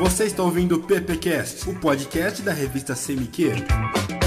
[0.00, 4.19] Você está ouvindo o PPcast, o podcast da revista CMQ.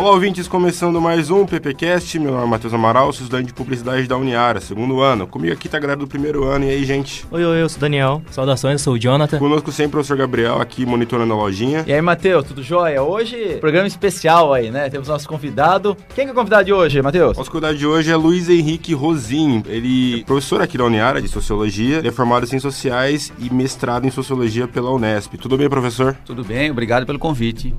[0.00, 2.18] Olá, ouvintes, começando mais um PPcast.
[2.18, 5.26] Meu nome é Matheus Amaral, sou estudante de publicidade da Uniara, segundo ano.
[5.26, 6.64] Comigo aqui tá a galera do primeiro ano.
[6.64, 7.26] E aí, gente?
[7.30, 8.22] Oi, oi, eu sou o Daniel.
[8.30, 9.38] Saudações, eu sou o Jonathan.
[9.38, 11.84] Conosco sempre o professor Gabriel aqui monitorando a lojinha.
[11.86, 13.02] E aí, Matheus, tudo jóia?
[13.02, 14.88] Hoje, programa especial aí, né?
[14.88, 15.94] Temos nosso convidado.
[16.14, 17.36] Quem que é o convidado de hoje, Matheus?
[17.36, 19.62] Nosso convidado de hoje é Luiz Henrique Rosim.
[19.66, 23.52] Ele é professor aqui da Uniara de Sociologia, ele é formado em Ciências Sociais e
[23.52, 25.34] mestrado em Sociologia pela Unesp.
[25.34, 26.16] Tudo bem, professor?
[26.24, 27.74] Tudo bem, obrigado pelo convite.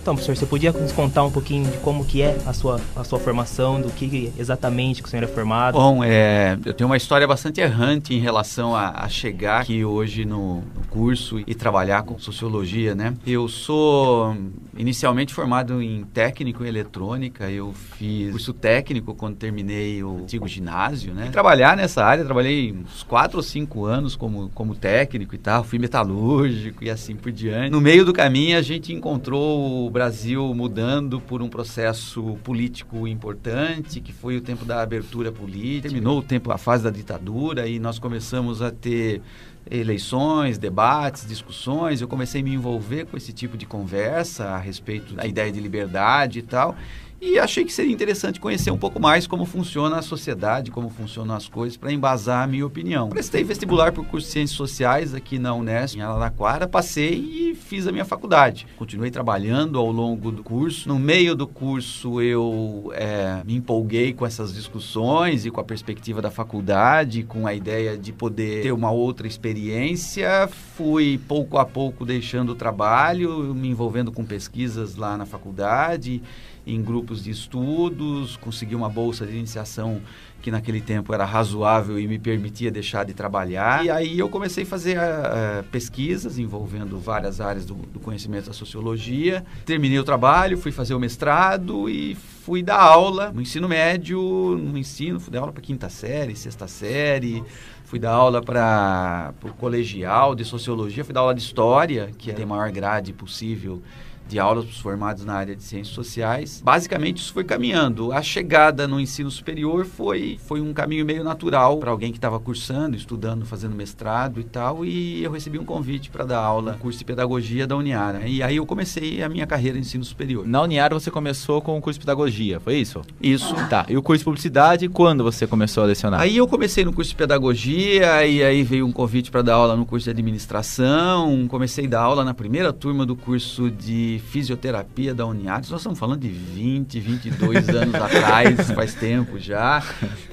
[0.00, 3.04] Então, professor, você podia nos contar um pouquinho de como que é a sua, a
[3.04, 5.74] sua formação, do que exatamente que o senhor é formado?
[5.74, 10.24] Bom, é, eu tenho uma história bastante errante em relação a, a chegar aqui hoje
[10.24, 13.14] no, no, curso e trabalhar com sociologia, né?
[13.26, 14.36] Eu sou
[14.76, 21.14] inicialmente formado em técnico em eletrônica, eu fiz curso técnico quando terminei o antigo ginásio,
[21.14, 21.28] né?
[21.28, 25.62] E trabalhar nessa área, trabalhei uns quatro ou cinco anos como, como técnico e tal,
[25.62, 27.70] fui metalúrgico e assim por diante.
[27.70, 34.00] No meio do caminho a gente encontrou o Brasil mudando por um processo político importante,
[34.00, 35.88] que foi o tempo da abertura política.
[35.88, 39.22] Terminou o tempo, a fase da ditadura, e nós começamos a ter
[39.70, 42.00] eleições, debates, discussões.
[42.00, 45.60] Eu comecei a me envolver com esse tipo de conversa a respeito da ideia de
[45.60, 46.76] liberdade e tal
[47.20, 51.34] e achei que seria interessante conhecer um pouco mais como funciona a sociedade, como funcionam
[51.34, 53.10] as coisas, para embasar a minha opinião.
[53.10, 57.86] Prestei vestibular por curso de Ciências Sociais aqui na Unesp, em Araraquara, passei e fiz
[57.86, 58.66] a minha faculdade.
[58.76, 60.88] Continuei trabalhando ao longo do curso.
[60.88, 66.22] No meio do curso, eu é, me empolguei com essas discussões e com a perspectiva
[66.22, 70.48] da faculdade, com a ideia de poder ter uma outra experiência.
[70.76, 76.22] Fui pouco a pouco deixando o trabalho, me envolvendo com pesquisas lá na faculdade
[76.66, 80.00] em grupos de estudos, consegui uma bolsa de iniciação
[80.40, 83.84] que naquele tempo era razoável e me permitia deixar de trabalhar.
[83.84, 88.52] E aí eu comecei a fazer uh, pesquisas envolvendo várias áreas do, do, conhecimento da
[88.52, 89.44] sociologia.
[89.66, 94.78] Terminei o trabalho, fui fazer o mestrado e fui dar aula no ensino médio, no
[94.78, 97.44] ensino, fui dar aula para quinta série, sexta série.
[97.84, 102.40] Fui dar aula para o colegial de sociologia, fui dar aula de história, que é
[102.40, 103.82] a maior grade possível
[104.30, 106.62] de aulas para os formados na área de ciências sociais.
[106.64, 108.12] Basicamente, isso foi caminhando.
[108.12, 112.38] A chegada no ensino superior foi, foi um caminho meio natural para alguém que estava
[112.38, 114.84] cursando, estudando, fazendo mestrado e tal.
[114.84, 118.26] E eu recebi um convite para dar aula no curso de pedagogia da Uniara.
[118.26, 120.46] E aí eu comecei a minha carreira em ensino superior.
[120.46, 123.02] Na Uniara você começou com o curso de pedagogia, foi isso?
[123.20, 123.54] Isso.
[123.68, 123.84] Tá.
[123.88, 126.20] E o curso de publicidade, quando você começou a lecionar?
[126.20, 129.76] Aí eu comecei no curso de pedagogia, e aí veio um convite para dar aula
[129.76, 131.46] no curso de administração.
[131.48, 135.98] Comecei a dar aula na primeira turma do curso de fisioterapia da Uniares, nós estamos
[135.98, 139.82] falando de 20, 22 anos atrás, faz tempo já.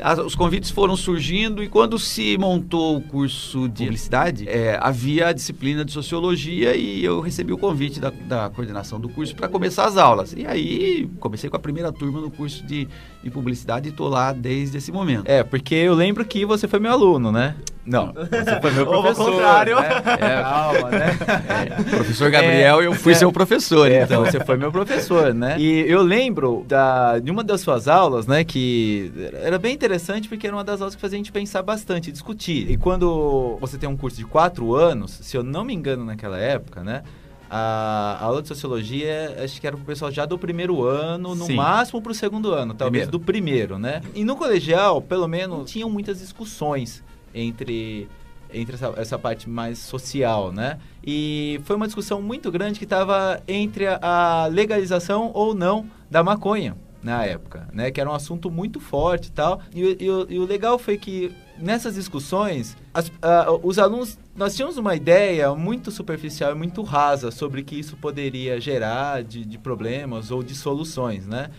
[0.01, 5.27] As, os convites foram surgindo e quando se montou o curso de publicidade, é, havia
[5.27, 9.47] a disciplina de sociologia e eu recebi o convite da, da coordenação do curso para
[9.47, 10.33] começar as aulas.
[10.35, 12.87] E aí comecei com a primeira turma no curso de,
[13.23, 15.27] de publicidade e estou lá desde esse momento.
[15.27, 17.55] É, porque eu lembro que você foi meu aluno, né?
[17.87, 19.21] Não, você foi meu professor.
[19.23, 19.75] Ou ao contrário.
[19.79, 19.89] Né?
[20.19, 21.17] É, Calma, né?
[21.47, 24.25] É, professor Gabriel, é, eu fui é, seu professor, é, então.
[24.25, 25.57] Você foi meu professor, né?
[25.57, 29.11] E eu lembro da, de uma das suas aulas, né, que
[29.41, 32.69] era bem interessante porque era uma das aulas que fazia a gente pensar bastante, discutir.
[32.69, 36.37] E quando você tem um curso de quatro anos, se eu não me engano naquela
[36.37, 37.03] época, né,
[37.49, 41.45] a aula de sociologia, acho que era para o pessoal já do primeiro ano, no
[41.45, 41.55] Sim.
[41.55, 43.11] máximo para o segundo ano, talvez primeiro.
[43.11, 44.01] do primeiro, né?
[44.13, 47.01] E no colegial, pelo menos, tinham muitas discussões
[47.39, 48.09] entre
[48.53, 50.79] entre essa, essa, parte mais social, né?
[51.05, 56.77] E foi uma discussão muito grande que estava entre a, legalização ou não da maconha
[57.03, 57.91] na época, né?
[57.91, 59.61] Que era um assunto muito forte tal.
[59.73, 64.77] E, e, e o legal foi que nessas discussões, as, uh, os alunos, nós tínhamos
[64.77, 69.57] uma ideia muito superficial e muito rasa sobre o que isso poderia gerar de, de
[69.57, 71.49] problemas ou de soluções, né?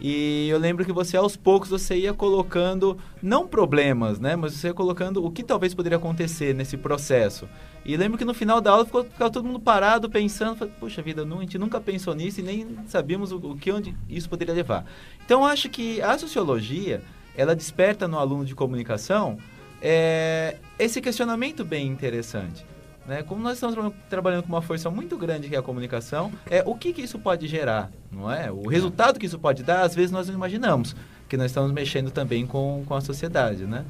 [0.00, 4.68] E eu lembro que você aos poucos você ia colocando não problemas, né, mas você
[4.68, 7.48] ia colocando o que talvez poderia acontecer nesse processo.
[7.84, 11.00] E lembro que no final da aula ficou, ficava todo mundo parado pensando, falei, puxa
[11.00, 14.28] vida, não, a gente nunca pensou nisso e nem sabíamos o, o que onde isso
[14.28, 14.84] poderia levar.
[15.24, 17.02] Então acho que a sociologia
[17.34, 19.38] ela desperta no aluno de comunicação
[19.80, 22.66] é, esse questionamento bem interessante.
[23.06, 23.22] Né?
[23.22, 26.74] Como nós estamos trabalhando com uma força muito grande que é a comunicação, é o
[26.74, 28.50] que, que isso pode gerar, não é?
[28.50, 30.96] O resultado que isso pode dar, às vezes nós não imaginamos,
[31.28, 33.84] que nós estamos mexendo também com, com a sociedade, né?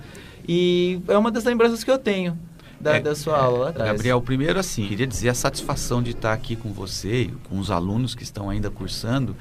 [0.47, 2.39] E é uma das lembranças que eu tenho.
[2.81, 3.93] Da, é, da sua aula lá atrás.
[3.93, 7.71] Gabriel, primeiro assim, queria dizer a satisfação de estar aqui com você e com os
[7.71, 9.37] alunos que estão ainda cursando,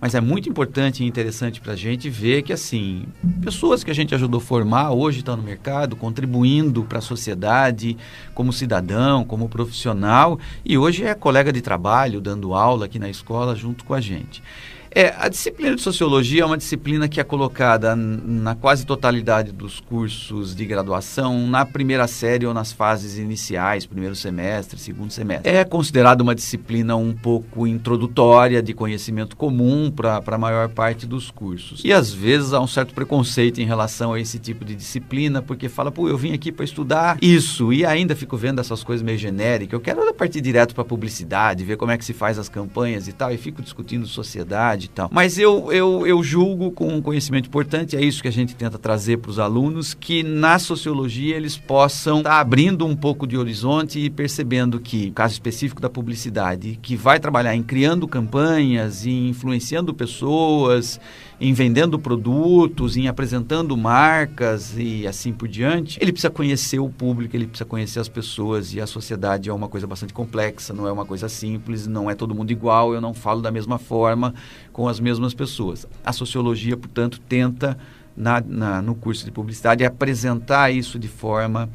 [0.00, 3.04] mas é muito importante e interessante para a gente ver que, assim,
[3.42, 7.96] pessoas que a gente ajudou a formar hoje estão no mercado, contribuindo para a sociedade
[8.34, 13.54] como cidadão, como profissional, e hoje é colega de trabalho, dando aula aqui na escola
[13.54, 14.42] junto com a gente.
[14.92, 19.78] É, a disciplina de sociologia é uma disciplina que é colocada na quase totalidade dos
[19.78, 25.48] cursos de graduação na primeira série ou nas fases iniciais, primeiro semestre, segundo semestre.
[25.48, 31.30] É considerada uma disciplina um pouco introdutória de conhecimento comum para a maior parte dos
[31.30, 31.82] cursos.
[31.84, 35.68] E às vezes há um certo preconceito em relação a esse tipo de disciplina, porque
[35.68, 39.18] fala, pô, eu vim aqui para estudar isso e ainda fico vendo essas coisas meio
[39.18, 39.72] genéricas.
[39.72, 43.12] Eu quero partir direto para publicidade, ver como é que se faz as campanhas e
[43.12, 45.08] tal, e fico discutindo sociedade e tal.
[45.12, 48.78] Mas eu, eu, eu julgo com um conhecimento importante, é isso que a gente tenta
[48.78, 53.36] trazer para os alunos, que na sociologia eles possam estar tá abrindo um pouco de
[53.36, 59.06] horizonte e percebendo que, no caso específico da publicidade, que vai trabalhar em criando campanhas,
[59.06, 61.00] em influenciando pessoas,
[61.40, 67.34] em vendendo produtos, em apresentando marcas e assim por diante, ele precisa conhecer o público,
[67.34, 70.92] ele precisa conhecer as pessoas e a sociedade é uma coisa bastante complexa, não é
[70.92, 74.34] uma coisa simples, não é todo mundo igual, eu não falo da mesma forma
[74.70, 75.86] com as mesmas pessoas.
[76.04, 77.78] A sociologia, portanto, tenta
[78.14, 81.70] na, na, no curso de publicidade apresentar isso de forma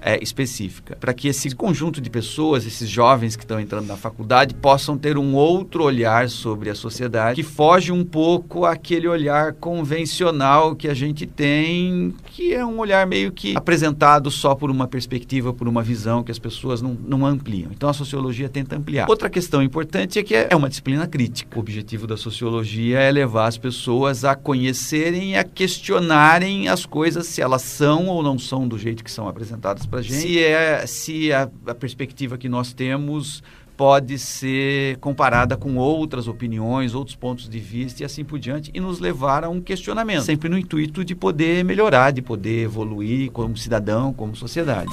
[0.00, 4.54] é, específica, para que esse conjunto de pessoas, esses jovens que estão entrando na faculdade,
[4.54, 10.74] possam ter um outro olhar sobre a sociedade que foge um pouco aquele olhar convencional
[10.74, 15.52] que a gente tem, que é um olhar meio que apresentado só por uma perspectiva,
[15.52, 17.70] por uma visão que as pessoas não, não ampliam.
[17.72, 19.08] Então a sociologia tenta ampliar.
[19.08, 21.56] Outra questão importante é que é uma disciplina crítica.
[21.56, 27.26] O objetivo da sociologia é levar as pessoas a conhecerem e a questionarem as coisas
[27.26, 30.20] se elas são ou não são do jeito que são apresentadas para gente.
[30.20, 33.42] Se, é, se a, a perspectiva que nós temos
[33.76, 38.80] pode ser comparada com outras opiniões, outros pontos de vista e assim por diante, e
[38.80, 43.56] nos levar a um questionamento, sempre no intuito de poder melhorar, de poder evoluir como
[43.56, 44.90] cidadão, como sociedade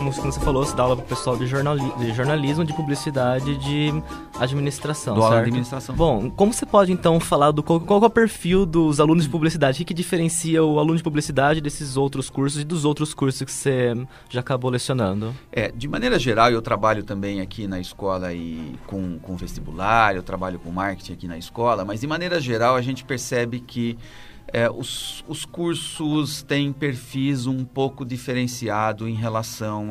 [0.00, 3.54] como você falou, você dá aula para o pessoal de, jornali de jornalismo, de publicidade,
[3.58, 3.92] de
[4.38, 5.32] administração, do certo?
[5.32, 5.94] aula de administração.
[5.94, 9.30] Bom, como você pode então falar do qual, qual é o perfil dos alunos de
[9.30, 9.74] publicidade?
[9.74, 13.42] O que, que diferencia o aluno de publicidade desses outros cursos e dos outros cursos
[13.42, 13.94] que você
[14.30, 15.34] já acabou lecionando?
[15.52, 20.22] É, de maneira geral, eu trabalho também aqui na escola e com, com vestibular, eu
[20.22, 23.98] trabalho com marketing aqui na escola, mas de maneira geral a gente percebe que
[24.52, 29.90] é, os, os cursos têm perfis um pouco diferenciado em relação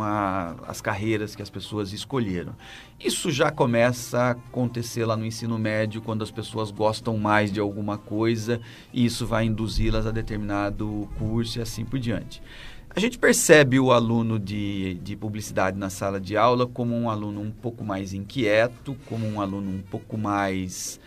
[0.67, 2.53] às carreiras que as pessoas escolheram.
[2.99, 7.59] Isso já começa a acontecer lá no ensino médio, quando as pessoas gostam mais de
[7.59, 8.59] alguma coisa
[8.93, 12.41] e isso vai induzi-las a determinado curso e assim por diante.
[12.89, 17.39] A gente percebe o aluno de, de publicidade na sala de aula como um aluno
[17.39, 20.99] um pouco mais inquieto, como um aluno um pouco mais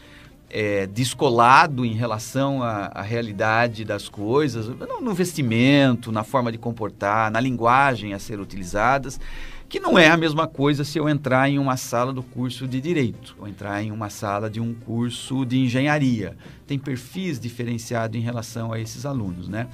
[0.52, 6.58] é, descolado em relação à, à, realidade das coisas, no, no, vestimento, na forma de
[6.58, 9.18] comportar, na linguagem a ser utilizadas,
[9.66, 12.78] que não é a mesma coisa se eu entrar em uma sala do curso de
[12.78, 16.36] direito ou entrar em uma sala de um curso de engenharia.
[16.66, 19.68] Tem perfis diferenciados em relação a esses alunos, né?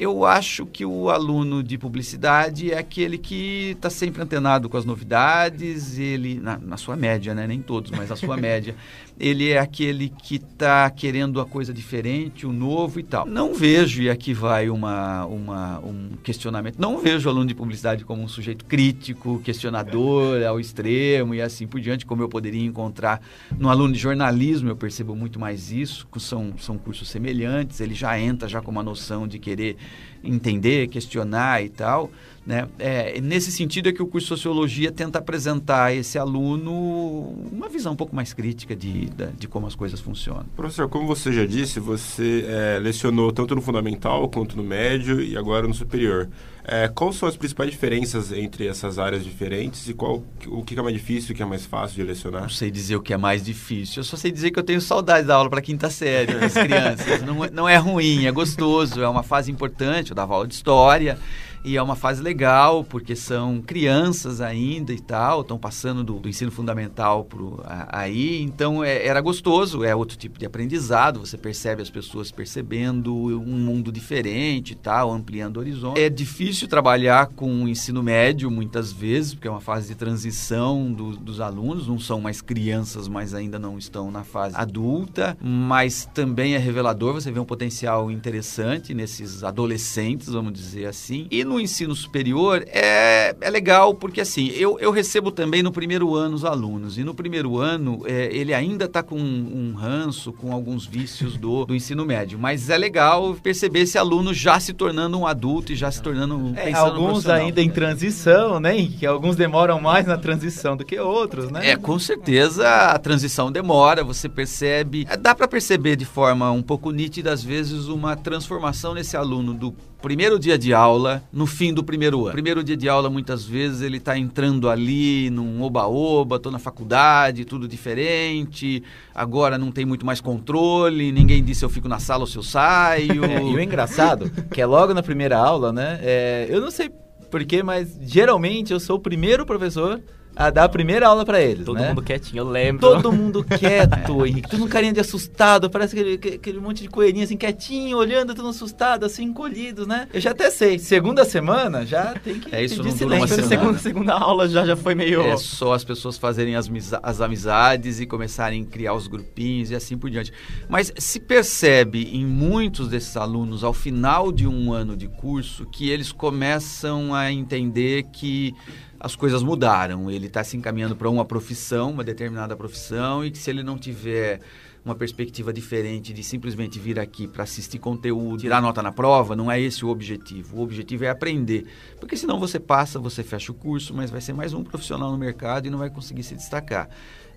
[0.00, 4.86] Eu acho que o aluno de publicidade é aquele que está sempre antenado com as
[4.86, 7.46] novidades, ele, na, na, sua média, né?
[7.46, 8.74] nem todos, mas na sua média,
[9.20, 13.26] ele é aquele que está querendo a coisa diferente, o novo e tal.
[13.26, 18.02] Não vejo, e aqui vai uma, uma, um questionamento, não vejo o aluno de publicidade
[18.02, 23.20] como um sujeito crítico, questionador ao extremo e assim por diante, como eu poderia encontrar
[23.58, 28.18] no aluno de jornalismo, eu percebo muito mais isso, são, são cursos semelhantes, ele já
[28.18, 29.76] entra já com uma noção de querer
[30.24, 32.10] entender, questionar e tal.
[32.50, 32.66] Né?
[32.80, 37.68] É, nesse sentido é que o curso de Sociologia tenta apresentar a esse aluno uma
[37.68, 40.44] visão um pouco mais crítica de, de, como as coisas funcionam.
[40.56, 45.36] Professor, como você já disse, você é, lecionou tanto no fundamental quanto no médio e
[45.36, 46.28] agora no superior.
[46.64, 50.82] É, quais são as principais diferenças entre essas áreas diferentes e qual, o que é
[50.82, 52.42] mais difícil, o que é mais fácil de lecionar?
[52.42, 54.00] Não sei dizer o que é mais difícil.
[54.00, 57.22] Eu só sei dizer que eu tenho saudade da aula para quinta série das crianças.
[57.22, 60.10] não, não é ruim, é gostoso, é uma fase importante.
[60.10, 61.16] Eu dava aula de história
[61.64, 66.28] e é uma fase legal, porque são crianças ainda e tal, estão passando do, do,
[66.28, 71.36] ensino fundamental pro, a, aí, então é, era gostoso, é outro tipo de aprendizado, você
[71.36, 76.00] percebe as pessoas percebendo um mundo diferente e tal, ampliando o horizonte.
[76.00, 80.90] É difícil trabalhar com o ensino médio muitas vezes, porque é uma fase de transição
[80.92, 86.08] do, dos alunos, não são mais crianças, mas ainda não estão na fase adulta, mas
[86.14, 91.26] também é revelador, você vê um potencial interessante nesses adolescentes, vamos dizer assim.
[91.30, 96.14] E no ensino superior é, é legal porque assim, eu, eu recebo também no primeiro
[96.14, 100.32] ano os alunos e no primeiro ano é, ele ainda está com um, um ranço,
[100.32, 104.72] com alguns vícios do, do ensino médio, mas é legal perceber esse aluno já se
[104.72, 108.86] tornando um adulto e já se tornando um é, alguns ainda em transição, né?
[108.86, 111.70] Que alguns demoram mais na transição do que outros, né?
[111.70, 116.92] É, com certeza a transição demora, você percebe, dá para perceber de forma um pouco
[116.92, 121.84] nítida às vezes uma transformação nesse aluno do primeiro dia de aula no fim do
[121.84, 122.32] primeiro ano.
[122.32, 127.44] Primeiro dia de aula, muitas vezes, ele está entrando ali num oba-oba, estou na faculdade,
[127.44, 128.82] tudo diferente,
[129.14, 132.42] agora não tem muito mais controle, ninguém disse eu fico na sala ou se eu
[132.42, 133.20] saio.
[133.30, 136.00] É, e o engraçado, que é logo na primeira aula, né?
[136.02, 136.90] É, eu não sei
[137.30, 140.00] porquê, mas geralmente eu sou o primeiro professor
[140.34, 141.88] a dar a primeira aula para eles, Todo né?
[141.88, 142.80] mundo quietinho, eu lembro.
[142.80, 144.48] Todo mundo quieto, Henrique.
[144.48, 148.48] Tudo um carinha de assustado, parece aquele, aquele monte de coelhinho assim, quietinho, olhando, tudo
[148.48, 150.08] assustado, assim, encolhidos, né?
[150.12, 150.78] Eu já até sei.
[150.78, 153.48] Segunda semana, já tem que É, isso pedir não dura uma semana.
[153.48, 155.20] segunda, segunda aula já, já foi meio...
[155.22, 156.70] É só as pessoas fazerem as,
[157.02, 160.32] as amizades e começarem a criar os grupinhos e assim por diante.
[160.68, 165.90] Mas se percebe em muitos desses alunos, ao final de um ano de curso, que
[165.90, 168.54] eles começam a entender que
[169.00, 170.10] as coisas mudaram.
[170.10, 173.78] Ele está se encaminhando para uma profissão, uma determinada profissão, e que se ele não
[173.78, 174.40] tiver
[174.84, 179.50] uma perspectiva diferente de simplesmente vir aqui para assistir conteúdo, tirar nota na prova, não
[179.50, 180.58] é esse o objetivo.
[180.58, 181.66] O objetivo é aprender.
[181.98, 185.18] Porque senão você passa, você fecha o curso, mas vai ser mais um profissional no
[185.18, 186.88] mercado e não vai conseguir se destacar.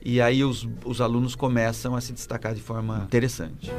[0.01, 3.71] E aí os, os alunos começam a se destacar de forma interessante.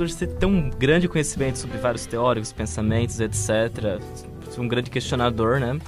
[0.00, 4.00] Por você ter um grande conhecimento sobre vários teóricos, pensamentos, etc.,
[4.58, 5.78] um grande questionador, né?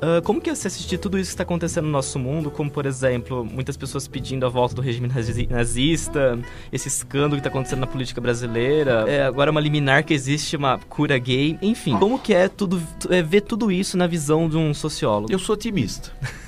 [0.00, 2.70] Ah, como que é você assistir tudo isso que está acontecendo no nosso mundo, como,
[2.70, 6.38] por exemplo, muitas pessoas pedindo a volta do regime nazi- nazista,
[6.72, 10.78] esse escândalo que está acontecendo na política brasileira, é, agora uma liminar que existe uma
[10.78, 11.98] cura gay, enfim.
[11.98, 15.32] Como que é, tudo, é ver tudo isso na visão de um sociólogo?
[15.32, 16.12] Eu sou otimista.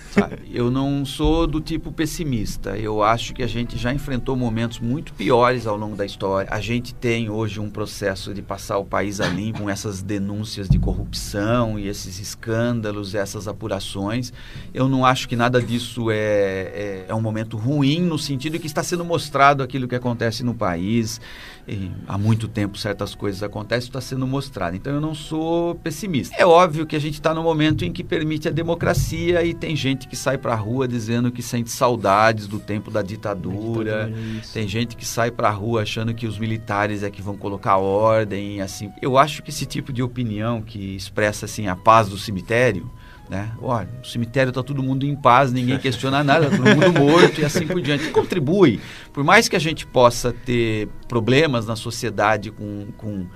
[0.53, 2.77] Eu não sou do tipo pessimista.
[2.77, 6.49] Eu acho que a gente já enfrentou momentos muito piores ao longo da história.
[6.51, 10.69] A gente tem hoje um processo de passar o país a limpo com essas denúncias
[10.69, 14.33] de corrupção e esses escândalos, essas apurações.
[14.73, 18.67] Eu não acho que nada disso é, é, é um momento ruim, no sentido que
[18.67, 21.21] está sendo mostrado aquilo que acontece no país.
[21.69, 24.77] E há muito tempo certas coisas acontecem, está sendo mostrado.
[24.77, 26.35] Então eu não sou pessimista.
[26.39, 29.77] É óbvio que a gente está no momento em que permite a democracia e tem
[29.77, 34.13] gente que sai para a rua dizendo que sente saudades do tempo da ditadura.
[34.53, 37.77] Tem gente que sai para a rua achando que os militares é que vão colocar
[37.77, 38.91] ordem, assim.
[39.01, 42.91] Eu acho que esse tipo de opinião que expressa assim a paz do cemitério,
[43.31, 43.53] né?
[43.63, 47.41] Olha, o cemitério está todo mundo em paz, ninguém questiona nada, tá todo mundo morto
[47.41, 48.11] e assim por diante.
[48.11, 48.81] Contribui.
[49.13, 53.27] Por mais que a gente possa ter problemas na sociedade com, com,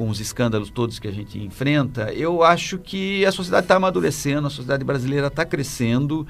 [0.00, 4.46] com os escândalos todos que a gente enfrenta, eu acho que a sociedade está amadurecendo,
[4.46, 6.26] a sociedade brasileira está crescendo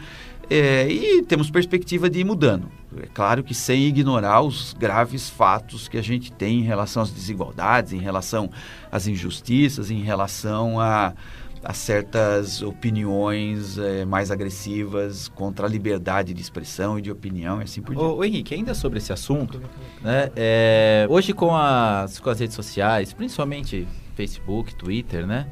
[0.50, 2.68] é, e temos perspectiva de ir mudando.
[3.00, 7.12] É claro que sem ignorar os graves fatos que a gente tem em relação às
[7.12, 8.50] desigualdades, em relação
[8.90, 11.14] às injustiças, em relação a
[11.62, 17.64] a certas opiniões eh, mais agressivas contra a liberdade de expressão e de opinião e
[17.64, 18.10] assim por diante.
[18.10, 19.60] Ô, ô, Henrique, ainda sobre esse assunto,
[20.00, 20.30] né?
[20.34, 25.46] é, hoje com as, com as redes sociais, principalmente Facebook, Twitter, né?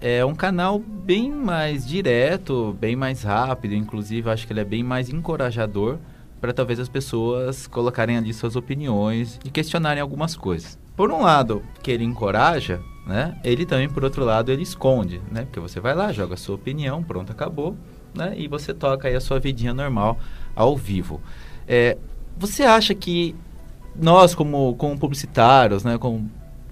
[0.00, 4.82] É um canal bem mais direto, bem mais rápido, inclusive acho que ele é bem
[4.82, 5.98] mais encorajador
[6.40, 10.78] para talvez as pessoas colocarem ali suas opiniões e questionarem algumas coisas.
[11.00, 13.34] Por um lado, que ele encoraja, né?
[13.42, 15.46] Ele também, por outro lado, ele esconde, né?
[15.46, 17.74] Porque você vai lá, joga a sua opinião, pronto, acabou,
[18.14, 18.34] né?
[18.36, 20.18] E você toca aí a sua vidinha normal
[20.54, 21.18] ao vivo.
[21.66, 21.96] É,
[22.36, 23.34] você acha que
[23.96, 25.96] nós, como, como publicitários, né?
[25.96, 26.26] Com,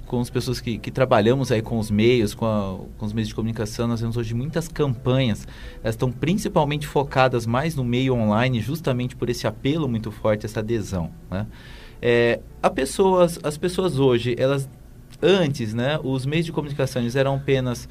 [0.05, 3.29] com as pessoas que, que trabalhamos aí com os meios, com, a- com os meios
[3.29, 5.49] de comunicação, nós vemos hoje muitas campanhas,
[5.83, 10.61] elas estão principalmente focadas mais no meio online, justamente por esse apelo muito forte, essa
[10.61, 11.47] adesão, né?
[12.01, 14.69] É, a pessoas, as pessoas hoje, elas
[15.21, 17.89] antes, né, os meios de comunicação eram apenas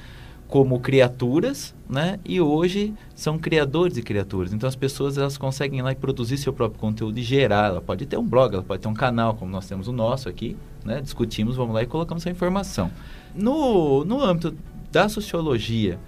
[0.47, 2.19] como criaturas, né?
[2.23, 4.53] E hoje são criadores e criaturas.
[4.53, 7.67] Então as pessoas elas conseguem ir lá e produzir seu próprio conteúdo e gerar.
[7.67, 10.29] Ela pode ter um blog, ela pode ter um canal, como nós temos o nosso
[10.29, 11.01] aqui, né?
[11.01, 12.89] Discutimos, vamos lá e colocamos essa informação.
[13.35, 14.55] No, no âmbito
[14.89, 15.99] da sociologia,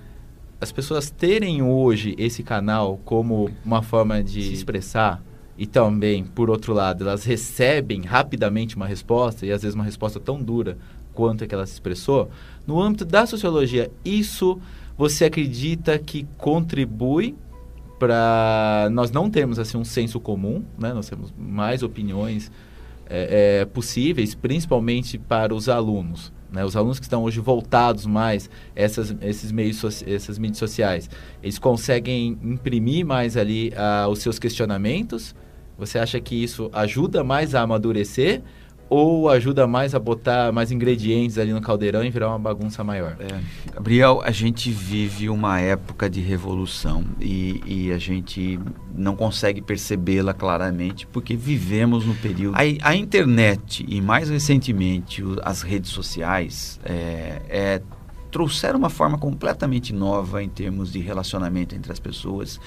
[0.61, 5.21] as pessoas terem hoje esse canal como uma forma de se expressar
[5.59, 10.17] e também, por outro lado, elas recebem rapidamente uma resposta e às vezes uma resposta
[10.17, 10.77] tão dura
[11.13, 12.29] quanto a que ela se expressou,
[12.65, 14.57] no âmbito da sociologia, isso
[14.97, 17.35] você acredita que contribui
[17.99, 20.93] para nós não termos assim um senso comum, né?
[20.93, 22.49] Nós temos mais opiniões
[23.09, 26.31] é, é, possíveis, principalmente para os alunos.
[26.51, 26.63] Né?
[26.63, 31.09] Os alunos que estão hoje voltados mais essas, esses meios, essas mídias sociais,
[31.43, 35.35] eles conseguem imprimir mais ali uh, os seus questionamentos.
[35.79, 38.41] Você acha que isso ajuda mais a amadurecer
[38.89, 43.15] ou ajuda mais a botar mais ingredientes ali no caldeirão e virar uma bagunça maior?
[43.19, 43.73] É.
[43.73, 48.59] Gabriel, a gente vive uma época de revolução e, e a gente
[48.95, 52.55] não consegue percebê-la claramente porque vivemos no período.
[52.55, 57.81] A, a, internet e mais recentemente as redes sociais é, é,
[58.31, 62.59] trouxeram uma forma completamente nova em termos de relacionamento entre as pessoas,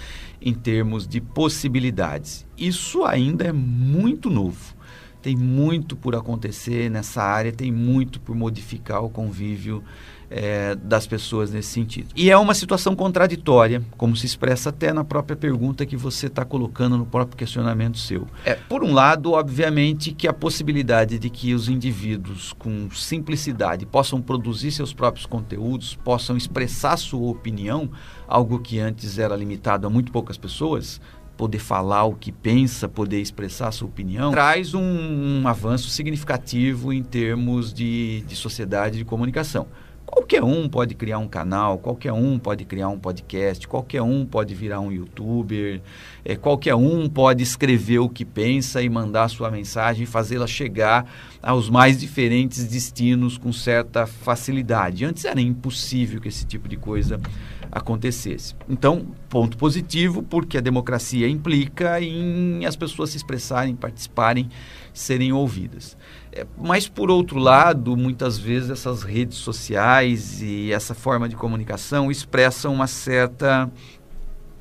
[0.45, 2.47] em termos de possibilidades.
[2.59, 4.82] Isso ainda é muito novo
[5.23, 9.83] tem muito por acontecer nessa área, tem muito por modificar o convívio
[10.29, 12.09] é, das pessoas nesse sentido.
[12.17, 16.45] E é uma situação contraditória, como se expressa até na própria pergunta que você está
[16.45, 18.27] colocando no próprio questionamento seu.
[18.45, 24.23] É, por um lado, obviamente, que a possibilidade de que os indivíduos, com simplicidade, possam
[24.23, 27.91] produzir seus próprios conteúdos, possam expressar sua opinião,
[28.27, 31.01] algo que antes era limitado a muito poucas pessoas,
[31.43, 37.03] poder falar o que pensa, poder expressar sua opinião, traz um, um avanço significativo em
[37.03, 39.67] termos de, de sociedade de comunicação.
[40.07, 44.55] Qualquer um pode criar um canal, qualquer um pode criar um podcast, qualquer um pode
[44.55, 45.81] virar um youtuber,
[46.25, 51.11] é, qualquer um pode escrever o que pensa e mandar sua mensagem fazê-la chegar
[51.43, 55.05] aos mais diferentes destinos com certa facilidade.
[55.05, 57.19] Antes era impossível que esse tipo de coisa
[57.73, 58.55] acontecesse.
[58.69, 64.51] Então, ponto positivo, porque a democracia implica em as pessoas se expressarem, participarem,
[64.93, 65.97] serem ouvidas.
[66.31, 72.11] É, mas, por outro lado, muitas vezes essas redes sociais e essa forma de comunicação
[72.11, 73.71] expressam uma certa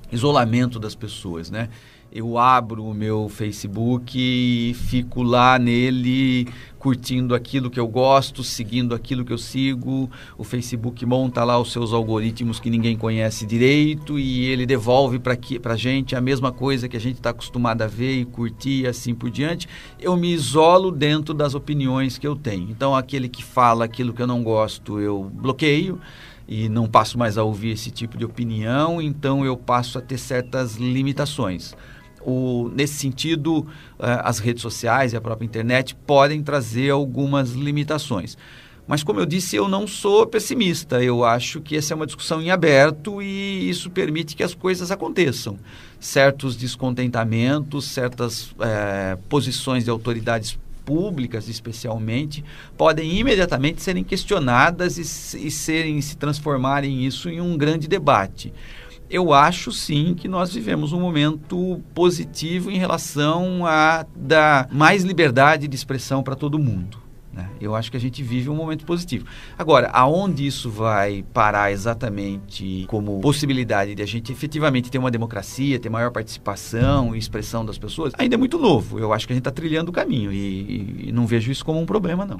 [0.09, 1.69] isolamento das pessoas, né?
[2.13, 6.45] Eu abro o meu Facebook e fico lá nele
[6.77, 10.09] curtindo aquilo que eu gosto, seguindo aquilo que eu sigo.
[10.37, 15.37] O Facebook monta lá os seus algoritmos que ninguém conhece direito e ele devolve para
[15.73, 18.87] a gente a mesma coisa que a gente está acostumado a ver e curtir e
[18.87, 19.69] assim por diante.
[19.97, 22.69] Eu me isolo dentro das opiniões que eu tenho.
[22.69, 25.97] Então, aquele que fala aquilo que eu não gosto, eu bloqueio
[26.45, 30.17] e não passo mais a ouvir esse tipo de opinião, então eu passo a ter
[30.17, 31.73] certas limitações
[32.25, 33.67] o, nesse sentido, uh,
[34.23, 38.37] as redes sociais e a própria internet podem trazer algumas limitações.
[38.87, 41.01] Mas, como eu disse, eu não sou pessimista.
[41.01, 44.91] Eu acho que essa é uma discussão em aberto e isso permite que as coisas
[44.91, 45.57] aconteçam.
[45.99, 52.43] Certos descontentamentos, certas é, posições de autoridades públicas, especialmente,
[52.75, 58.51] podem imediatamente serem questionadas e, e serem se transformarem isso em um grande debate
[59.11, 65.67] eu acho sim que nós vivemos um momento positivo em relação a dar mais liberdade
[65.67, 66.97] de expressão para todo mundo.
[67.33, 67.49] Né?
[67.59, 69.25] Eu acho que a gente vive um momento positivo.
[69.57, 75.79] Agora, aonde isso vai parar exatamente como possibilidade de a gente efetivamente ter uma democracia,
[75.79, 78.97] ter maior participação e expressão das pessoas, ainda é muito novo.
[78.97, 81.79] Eu acho que a gente está trilhando o caminho e, e não vejo isso como
[81.79, 82.37] um problema, não.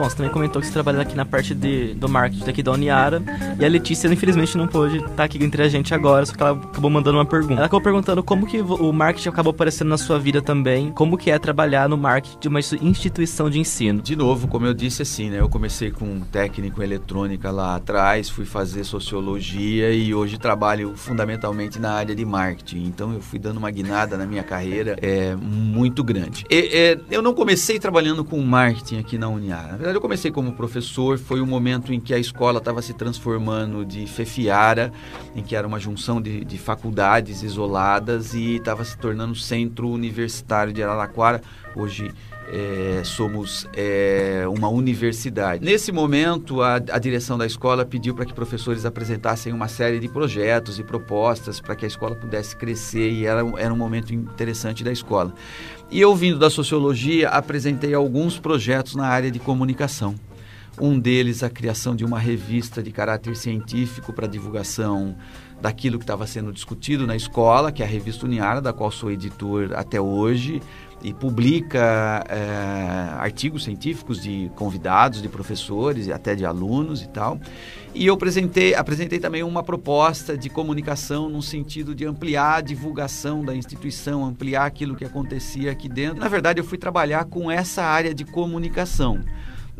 [0.00, 2.72] Bom, você também comentou que você trabalha aqui na parte de, do marketing daqui da
[2.72, 3.22] Uniara.
[3.58, 6.42] E a Letícia, infelizmente, não pôde estar tá aqui entre a gente agora, só que
[6.42, 7.56] ela acabou mandando uma pergunta.
[7.56, 11.30] Ela acabou perguntando como que o marketing acabou aparecendo na sua vida também, como que
[11.30, 14.00] é trabalhar no marketing de uma instituição de ensino.
[14.00, 15.38] De novo, como eu disse assim, né?
[15.38, 20.94] Eu comecei com um técnico em eletrônica lá atrás, fui fazer sociologia e hoje trabalho
[20.96, 22.84] fundamentalmente na área de marketing.
[22.84, 26.46] Então eu fui dando uma guinada na minha carreira é, muito grande.
[26.48, 30.52] E, é, eu não comecei trabalhando com marketing aqui na Uniara verdade, eu comecei como
[30.52, 31.18] professor.
[31.18, 34.92] Foi um momento em que a escola estava se transformando de Fefiara,
[35.34, 40.72] em que era uma junção de, de faculdades isoladas, e estava se tornando centro universitário
[40.72, 41.42] de Araraquara.
[41.74, 42.10] Hoje
[42.52, 45.64] é, somos é, uma universidade.
[45.64, 50.08] Nesse momento, a, a direção da escola pediu para que professores apresentassem uma série de
[50.08, 54.82] projetos e propostas para que a escola pudesse crescer e era, era um momento interessante
[54.82, 55.32] da escola.
[55.90, 60.16] E eu, vindo da sociologia, apresentei alguns projetos na área de comunicação.
[60.80, 65.14] Um deles, a criação de uma revista de caráter científico para divulgação
[65.60, 69.10] daquilo que estava sendo discutido na escola, que é a revista Uniara, da qual sou
[69.10, 70.60] editor até hoje
[71.02, 77.40] e publica é, artigos científicos de convidados, de professores e até de alunos e tal.
[77.94, 83.44] E eu apresentei, apresentei também uma proposta de comunicação no sentido de ampliar a divulgação
[83.44, 86.20] da instituição, ampliar aquilo que acontecia aqui dentro.
[86.20, 89.24] Na verdade, eu fui trabalhar com essa área de comunicação.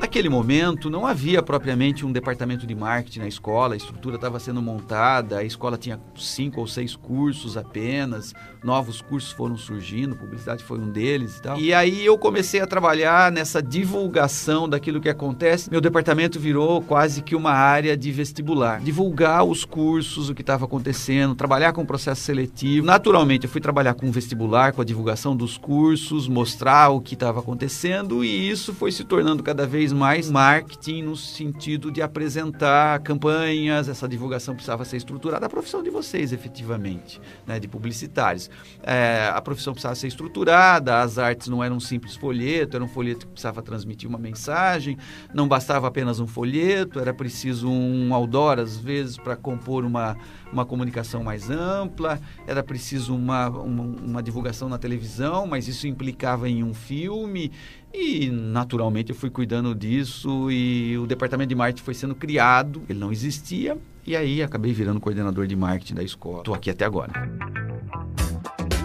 [0.00, 4.62] Naquele momento, não havia propriamente um departamento de marketing na escola, a estrutura estava sendo
[4.62, 8.32] montada, a escola tinha cinco ou seis cursos apenas,
[8.64, 11.60] novos cursos foram surgindo, publicidade foi um deles e tal.
[11.60, 15.70] E aí eu comecei a trabalhar nessa divulgação daquilo que acontece.
[15.70, 18.80] Meu departamento virou quase que uma área de vestibular.
[18.80, 22.86] Divulgar os cursos, o que estava acontecendo, trabalhar com o processo seletivo.
[22.86, 27.12] Naturalmente, eu fui trabalhar com o vestibular, com a divulgação dos cursos, mostrar o que
[27.12, 33.00] estava acontecendo e isso foi se tornando cada vez mais marketing no sentido de apresentar
[33.00, 38.50] campanhas, essa divulgação precisava ser estruturada, a profissão de vocês, efetivamente, né, de publicitários.
[38.83, 42.88] É, a profissão precisava ser estruturada, as artes não eram um simples folheto, era um
[42.88, 44.96] folheto que precisava transmitir uma mensagem,
[45.35, 50.16] não bastava apenas um folheto, era preciso um outdoor, às vezes, para compor uma,
[50.53, 56.48] uma comunicação mais ampla, era preciso uma, uma, uma divulgação na televisão, mas isso implicava
[56.48, 57.50] em um filme,
[57.92, 62.98] e naturalmente eu fui cuidando disso e o departamento de marketing foi sendo criado, ele
[62.98, 63.76] não existia,
[64.07, 66.38] e aí acabei virando coordenador de marketing da escola.
[66.38, 67.12] Estou aqui até agora.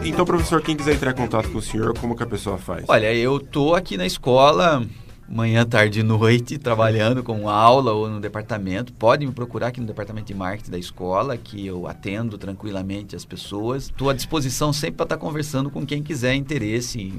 [0.04, 2.86] Então, professor, quem quiser entrar em contato com o senhor, como que a pessoa faz?
[2.88, 4.86] Olha, eu tô aqui na escola
[5.28, 8.94] manhã, tarde e noite, trabalhando com aula ou no departamento.
[8.94, 13.26] Pode me procurar aqui no departamento de marketing da escola, que eu atendo tranquilamente as
[13.26, 13.86] pessoas.
[13.86, 17.12] Estou à disposição sempre para estar conversando com quem quiser interesse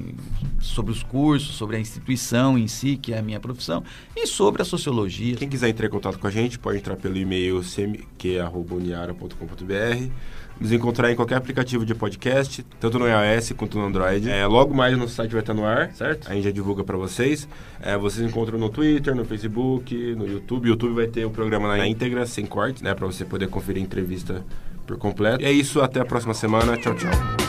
[0.59, 3.83] sobre os cursos, sobre a instituição em si, que é a minha profissão,
[4.15, 5.35] e sobre a sociologia.
[5.35, 10.11] Quem quiser entrar em contato com a gente, pode entrar pelo e-mail cmq.uniara.com.br
[10.59, 14.29] nos encontrar em qualquer aplicativo de podcast, tanto no iOS quanto no Android.
[14.29, 16.29] É, logo mais nosso site vai estar no ar, certo?
[16.29, 17.47] A gente já divulga para vocês.
[17.81, 20.67] É, vocês encontram no Twitter, no Facebook, no YouTube.
[20.67, 22.93] O YouTube vai ter o programa na íntegra, sem corte, né?
[22.93, 24.43] Para você poder conferir a entrevista
[24.85, 25.41] por completo.
[25.41, 26.77] E é isso, até a próxima semana.
[26.77, 27.46] Tchau, tchau.